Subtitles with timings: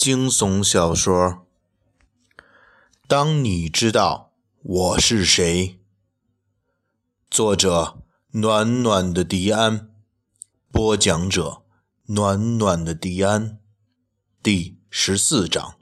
[0.00, 1.14] 惊悚小说
[3.06, 5.68] 《当你知道我是谁》，
[7.30, 9.90] 作者暖暖的迪安，
[10.72, 11.64] 播讲者
[12.06, 13.58] 暖暖的迪安，
[14.42, 15.74] 第十四章。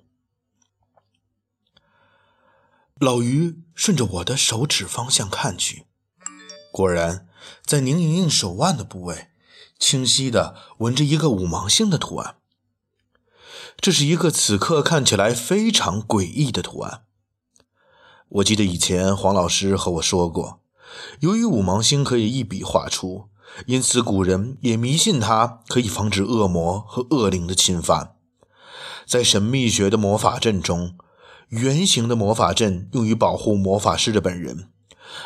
[2.99, 5.87] 老于顺着我的手指方向看去，
[6.73, 7.29] 果然
[7.65, 9.29] 在宁莹莹手腕的部位，
[9.79, 12.35] 清晰的纹着一个五芒星的图案。
[13.81, 17.05] 这是一个此刻看起来非常诡异的图案。
[18.29, 20.61] 我记得以前黄老师和我说过，
[21.21, 23.29] 由于五芒星可以一笔画出，
[23.67, 28.17] 因此古人也迷信它可以防止恶魔和恶灵的侵犯。
[29.07, 30.99] 在神秘学的魔法阵中，
[31.49, 34.69] 圆形的魔法阵用于保护魔法师的本人，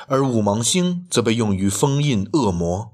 [0.07, 2.93] 而五芒星则被用于封印恶魔。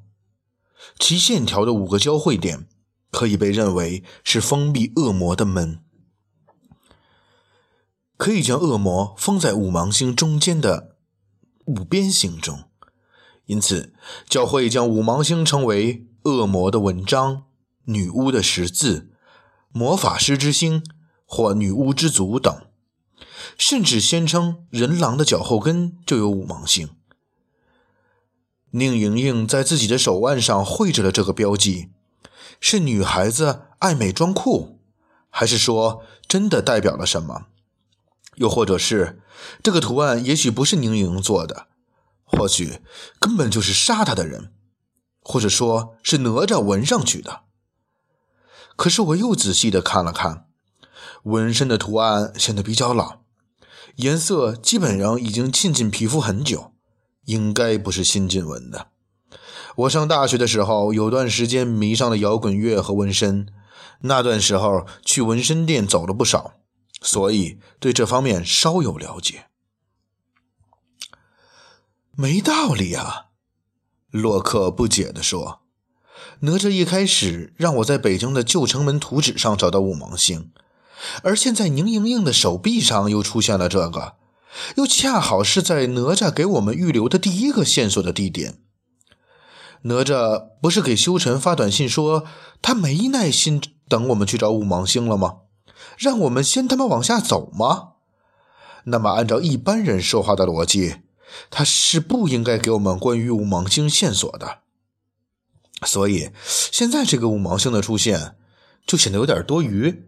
[0.98, 2.68] 其线条的五个交汇点。
[3.10, 5.80] 可以被认为是封闭恶魔的门，
[8.16, 10.96] 可以将恶魔封在五芒星中间的
[11.64, 12.64] 五边形中，
[13.46, 13.94] 因此
[14.28, 17.44] 教会将五芒星称为恶魔的文章、
[17.84, 19.11] 女巫的十字、
[19.72, 20.84] 魔法师之星
[21.24, 22.66] 或女巫之足等，
[23.56, 26.90] 甚至宣称人狼的脚后跟就有五芒星。
[28.72, 31.88] 宁莹莹在自己的手腕上绘制了这个标记。
[32.61, 34.81] 是女孩子爱美装酷，
[35.31, 37.47] 还是说真的代表了什么？
[38.37, 39.20] 又或者是
[39.62, 41.67] 这个图案也许不是宁莹做的，
[42.25, 42.81] 或许
[43.19, 44.53] 根本就是杀她的人，
[45.20, 47.42] 或者说是哪吒纹上去的。
[48.77, 50.47] 可是我又仔细的看了看，
[51.25, 53.23] 纹身的图案显得比较老，
[53.97, 56.73] 颜色基本上已经沁进皮肤很久，
[57.25, 58.89] 应该不是新晋纹的。
[59.78, 63.46] 我上大学的时候，有段时间迷上了摇滚乐和纹身，
[64.00, 66.54] 那段时候去纹身店走了不少，
[67.00, 69.44] 所以对这方面稍有了解。
[72.17, 73.27] 没道理啊，
[74.11, 75.61] 洛克不解地说
[76.42, 80.50] ：“哪吒一开始让我在北京的旧城门图纸上找到五芒星，
[81.22, 84.17] 而现在宁莹莹的手臂上又出现了这个，
[84.74, 88.58] 又恰好是在哪吒给我们预留的第一个线索的地点。”
[89.83, 92.24] 哪吒不是给修尘发短信说
[92.61, 95.39] 他没耐心等我们去找五芒星了吗？
[95.96, 97.92] 让我们先他妈往下走吗？
[98.84, 100.96] 那么按照一般人说话的逻辑，
[101.48, 104.58] 他是不应该给我们关于五芒星线索的。
[105.86, 108.36] 所以现在这个五芒星的出现
[108.84, 110.06] 就显得有点多余，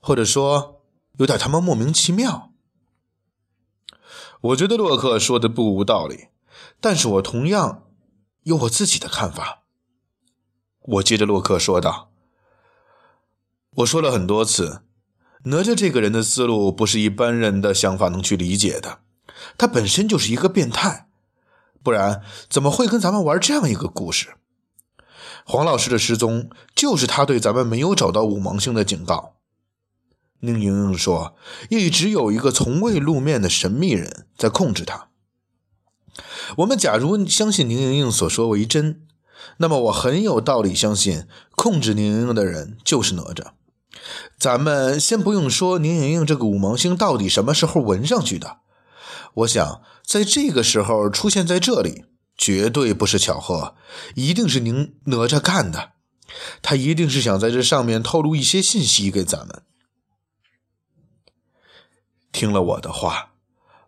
[0.00, 0.82] 或者说
[1.16, 2.50] 有点他妈莫名其妙。
[4.40, 6.28] 我觉得洛克说的不无道理，
[6.80, 7.84] 但是我同样。
[8.48, 9.64] 有我自己的看法。
[10.80, 12.10] 我接着洛克说道
[13.76, 14.80] ：“我说了很多次，
[15.44, 19.00] 哪吒这个人的思路不是一般人的想法能去理解的。
[19.58, 21.08] 他本身就是一个变态，
[21.82, 24.36] 不然怎么会跟咱们玩这样一个故事？
[25.44, 29.34] 黄老师的失踪就是他对咱们没有找到五芒星的警告。”
[30.40, 31.36] 宁莹莹说
[31.68, 35.07] ：“一直有一个从未露面的神秘人在控制他。”
[36.56, 39.06] 我们假如相信宁莹莹所说为真，
[39.58, 43.52] 那么我很有道理相信控制宁莹莹的人就是哪吒。
[44.38, 48.58] 咱们先不用说宁莹莹这个五芒星到底什么时候纹上去的，
[49.34, 52.04] 我想在这个时候出现在这里
[52.36, 53.74] 绝对不是巧合，
[54.14, 55.92] 一定是宁哪吒干的。
[56.62, 59.62] 他一定是想在这上面透露一些信息给咱们。
[62.30, 63.32] 听了我的话，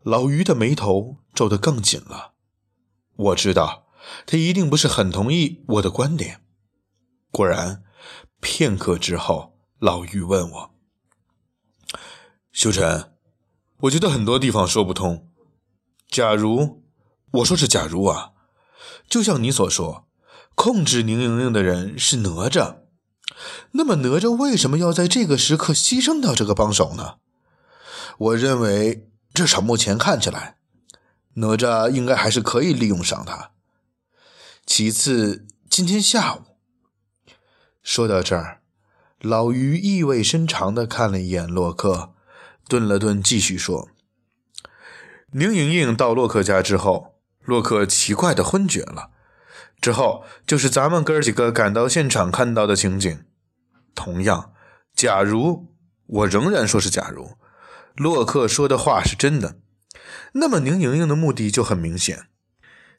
[0.03, 2.30] 老于的眉头皱得更紧了。
[3.21, 3.87] 我知道，
[4.25, 6.41] 他一定不是很同意我的观点。
[7.31, 7.83] 果然，
[8.41, 10.71] 片刻之后，老于问我
[12.51, 13.13] ：“修晨，
[13.81, 15.29] 我觉得很多地方说不通。
[16.09, 16.83] 假如，
[17.33, 18.33] 我说是假如啊，
[19.07, 20.09] 就像你所说，
[20.55, 22.79] 控制宁莹莹的人是哪吒，
[23.73, 27.17] 那么哪吒为什么要在这个时刻牺牲掉这个帮手呢？
[28.17, 30.57] 我认为，至少目前看起来。”
[31.35, 33.53] 哪吒应该还是可以利用上他。
[34.67, 36.43] 其次，今天下午，
[37.83, 38.61] 说到这儿，
[39.21, 42.15] 老于意味深长地看了一眼洛克，
[42.69, 43.89] 顿了顿，继续说
[45.33, 49.11] ：“宁莹莹到洛克家之后，洛克奇怪的昏厥了。
[49.81, 53.25] 之后就是咱们哥几个赶到现场看到的情景。
[53.95, 54.53] 同样，
[54.95, 55.69] 假如
[56.07, 57.37] 我仍然说是假如，
[57.95, 59.57] 洛克说的话是真的。”
[60.33, 62.29] 那么宁莹莹的目的就很明显，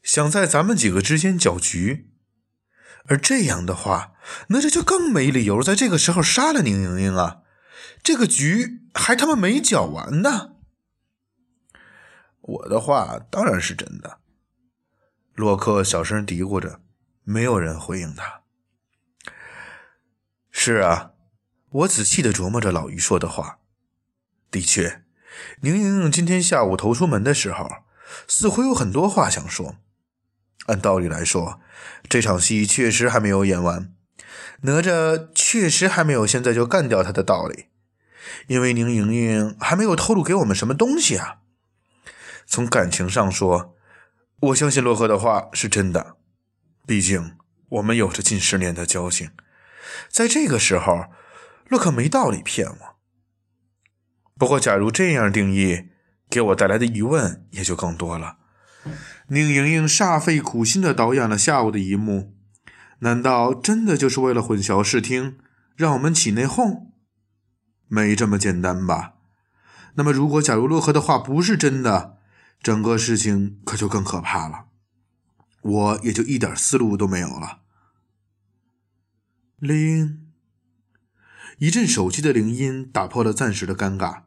[0.03, 2.09] 想在咱们几个之间搅局，
[3.05, 4.13] 而这样的话，
[4.49, 7.41] 哪吒就更没理由在这个时候杀了宁莹莹啊！
[8.03, 10.55] 这个局还他妈没搅完呢。
[12.41, 14.19] 我的话当然是真的。
[15.35, 16.81] 洛克小声嘀咕着，
[17.23, 18.41] 没有人回应他。
[20.49, 21.13] 是啊，
[21.69, 23.59] 我仔细的琢磨着老于说的话。
[24.49, 25.00] 的确，
[25.61, 27.69] 宁莹莹今天下午投出门的时候，
[28.27, 29.75] 似乎有很多话想说。
[30.67, 31.59] 按道理来说，
[32.07, 33.93] 这场戏确实还没有演完，
[34.61, 37.65] 哪吒确实还没有现在就干掉他的道理，
[38.47, 41.39] 因为宁莹莹还没有透露给我们什么东西啊。
[42.45, 43.75] 从感情上说，
[44.39, 46.15] 我相信洛克的话是真的，
[46.85, 47.37] 毕竟
[47.69, 49.31] 我们有着近十年的交情。
[50.09, 51.05] 在这个时候，
[51.67, 52.90] 洛克没道理骗我。
[54.41, 55.89] 不过，假如这样定义，
[56.27, 58.37] 给我带来的疑问也就更多了。
[59.27, 62.33] 宁莹莹煞费苦心地导演了下午的一幕，
[63.01, 65.37] 难道真的就是为了混淆视听，
[65.75, 66.87] 让我们起内讧？
[67.87, 69.13] 没这么简单吧？
[69.93, 72.17] 那么，如果假如洛克的话不是真的，
[72.63, 74.65] 整个事情可就更可怕了，
[75.61, 77.59] 我也就一点思路都没有了。
[79.57, 80.31] 铃，
[81.59, 84.23] 一阵手机的铃音打破了暂时的尴尬。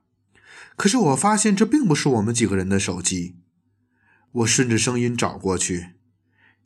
[0.76, 3.36] 可是我发现这并不是我们几个人的手机。
[4.32, 5.90] 我顺着声音找过去，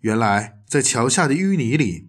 [0.00, 2.08] 原来在桥下的淤泥里，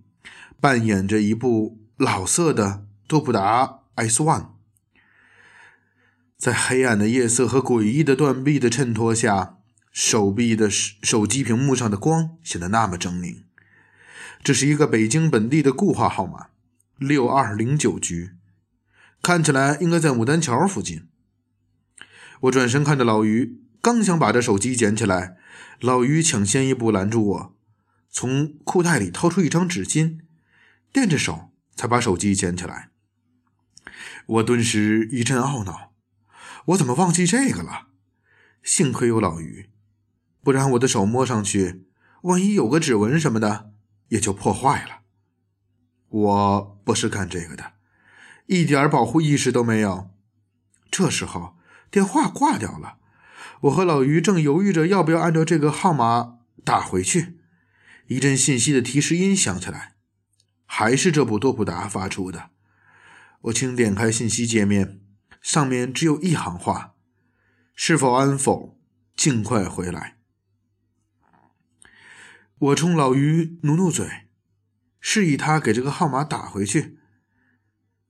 [0.61, 4.51] 扮演着一部老色的多普达 S One。
[6.37, 9.57] 在黑暗的夜色和诡异的断臂的衬托下，
[9.91, 13.43] 手臂的手机屏幕上的光显得那么狰狞。
[14.41, 16.47] 这是一个北京本地的固话号码，
[16.97, 18.31] 六二零九局，
[19.21, 21.08] 看起来应该在牡丹桥附近。
[22.41, 25.36] 我转身看着老于，刚想把这手机捡起来，
[25.81, 27.56] 老于抢先一步拦住我，
[28.09, 30.19] 从裤袋里掏出一张纸巾，
[30.94, 32.91] 垫着手才把手机捡起来。
[34.25, 35.91] 我顿时一阵懊恼，
[36.68, 37.88] 我怎么忘记这个了？
[38.63, 39.69] 幸亏有老于，
[40.42, 41.83] 不然我的手摸上去，
[42.21, 43.74] 万一有个指纹什么的，
[44.07, 45.01] 也就破坏了。
[46.07, 47.74] 我不是干这个的，
[48.45, 50.09] 一点保护意识都没有。
[50.89, 51.58] 这时候。
[51.91, 52.97] 电话挂掉了，
[53.62, 57.39] 我和老于正犹豫着要不要按照这个号码打回去，
[58.07, 59.95] 一阵信息的提示音响起来，
[60.65, 62.51] 还是这部多普达发出的。
[63.41, 65.01] 我轻点开信息界面，
[65.41, 66.94] 上面只有一行话
[67.74, 68.77] ：“是否安否？
[69.15, 70.18] 尽快回来。”
[72.59, 74.27] 我冲老于努努嘴，
[75.00, 77.00] 示意他给这个号码打回去。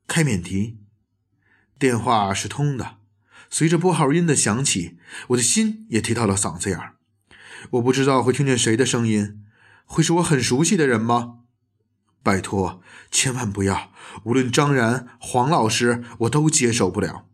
[0.08, 0.80] 开免提，
[1.78, 2.99] 电话是通的。
[3.50, 4.98] 随着拨号音的响起，
[5.30, 6.96] 我的心也提到了嗓子眼儿。
[7.72, 9.44] 我不知道会听见谁的声音，
[9.86, 11.40] 会是我很熟悉的人吗？
[12.22, 13.92] 拜托，千万不要！
[14.24, 17.28] 无论张然、黄老师，我都接受不了。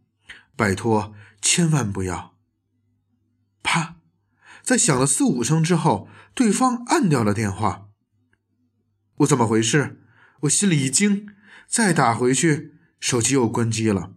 [0.56, 2.36] 拜托，千万不要！
[3.62, 3.96] 啪，
[4.62, 7.88] 在响了四五声之后，对方按掉了电话。
[9.18, 10.02] 我怎么回事？
[10.42, 11.28] 我心里一惊，
[11.68, 14.14] 再打回去，手机又关机了。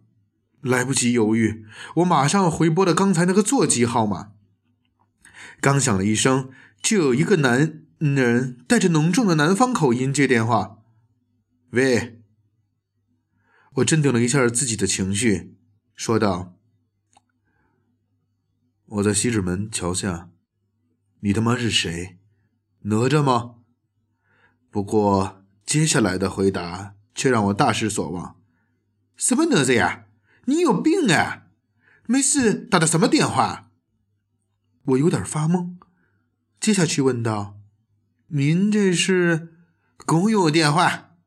[0.69, 1.65] 来不及犹豫，
[1.97, 4.33] 我马上回拨了刚才那个座机号码。
[5.61, 6.51] 刚响了一声，
[6.83, 10.79] 就有一个男人带着浓重的南方口音接电话
[11.73, 12.21] ：“喂。”
[13.77, 15.57] 我镇定了一下自己的情绪，
[15.95, 16.55] 说道
[18.87, 20.31] ：“我在西直门桥下，
[21.21, 22.19] 你他妈是谁？
[22.83, 23.55] 哪吒吗？”
[24.71, 28.37] 不过接下来的回答却让我大失所望
[29.17, 30.05] ：“什么哪吒呀？”
[30.49, 31.49] 你有病啊！
[32.07, 33.71] 没事打的什么电话？
[34.83, 35.77] 我有点发懵，
[36.59, 37.61] 接下去问道
[38.29, 39.53] ：“您这是
[40.07, 41.19] 公用电话？”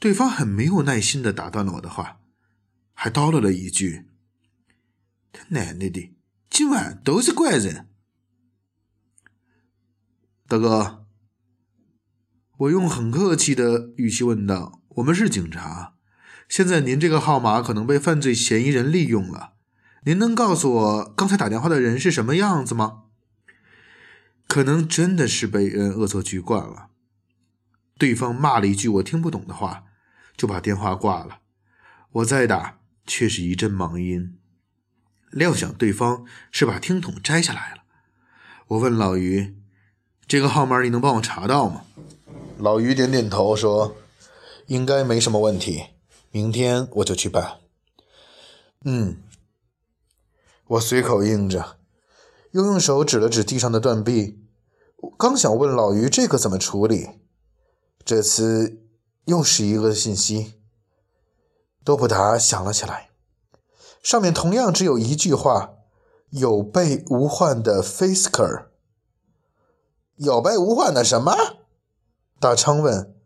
[0.00, 2.22] 对方很没有耐心的打断了我的话，
[2.94, 4.06] 还叨唠了一句
[5.30, 6.16] ：“他奶奶的，
[6.48, 7.90] 今晚都是怪人。”
[10.48, 11.06] 大哥，
[12.56, 15.92] 我用很客气的语气问道：“我们是警察。”
[16.48, 19.54] 现在您这个号码可能被犯罪嫌疑人利用了，
[20.04, 23.02] 您能告诉我刚才打电话的人是什么样子吗？
[24.46, 26.88] 可能真的是被人恶作剧惯了。
[27.98, 29.84] 对方骂了一句我听不懂的话，
[30.36, 31.38] 就把电话挂了。
[32.12, 34.38] 我再打，却是一阵忙音。
[35.32, 37.82] 料想对方是把听筒摘下来了。
[38.68, 39.56] 我问老于
[40.28, 41.82] ：“这个号码你能帮我查到吗？”
[42.58, 43.96] 老于点点头说
[44.68, 45.86] ：“应该没什么问题。”
[46.36, 47.60] 明天我就去办。
[48.84, 49.22] 嗯，
[50.66, 51.78] 我随口应着，
[52.50, 54.44] 又用手指了指地上的断臂，
[55.16, 57.08] 刚想问老于这个怎么处理，
[58.04, 58.82] 这次
[59.24, 60.60] 又是一个信息：
[61.82, 63.08] 多普达想了起来，
[64.02, 65.70] 上面同样只有一句话
[66.28, 68.66] ：“有备无患的 Fisker。”
[70.16, 71.34] 有备无患的什么？
[72.38, 73.16] 大昌问。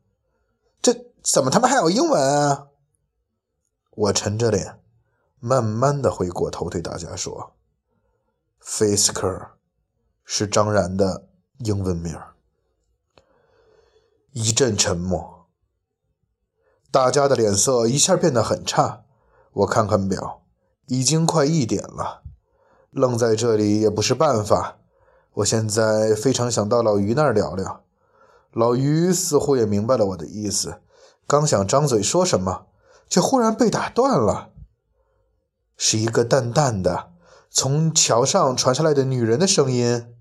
[0.80, 2.68] 这怎么他妈还有英文啊？
[4.00, 4.80] 我沉着脸，
[5.40, 7.52] 慢慢的回过头对大家说
[8.64, 9.48] ：“Fisker
[10.24, 11.28] 是张然的
[11.58, 12.18] 英文名。”
[14.32, 15.48] 一阵沉默，
[16.90, 19.02] 大家的脸色一下变得很差。
[19.52, 20.44] 我看看表，
[20.86, 22.22] 已经快一点了，
[22.90, 24.78] 愣在这里也不是办法。
[25.34, 27.84] 我现在非常想到老于那儿聊聊。
[28.52, 30.80] 老于似乎也明白了我的意思，
[31.26, 32.68] 刚想张嘴说什么，
[33.10, 34.52] 却忽然被打断了。
[35.76, 37.10] 是一个淡淡的
[37.50, 40.14] 从桥上传下来的女人的声音：“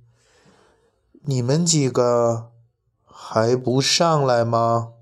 [1.23, 2.47] 你们几个。”
[3.31, 4.93] 还不上来吗？